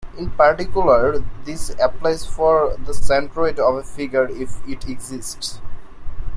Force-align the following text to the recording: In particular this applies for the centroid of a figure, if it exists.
In 0.17 0.31
particular 0.31 1.23
this 1.45 1.75
applies 1.79 2.25
for 2.25 2.75
the 2.87 2.91
centroid 2.91 3.59
of 3.59 3.75
a 3.75 3.83
figure, 3.83 4.27
if 4.31 4.57
it 4.67 4.89
exists. 4.89 5.61